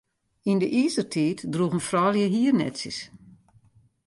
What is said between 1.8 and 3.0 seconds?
froulju hiernetsjes.